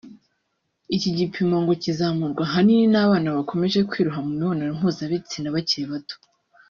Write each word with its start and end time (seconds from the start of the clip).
Iki 0.95 1.09
gipimo 1.17 1.55
ngo 1.63 1.73
kizamurwa 1.83 2.41
ahanini 2.47 2.85
n’abana 2.93 3.27
bakomeje 3.37 3.79
kwiroha 3.89 4.19
mu 4.27 4.31
mibinano 4.39 4.71
mpuzabitsina 4.77 5.53
bakiri 5.55 5.85
bato 5.93 6.15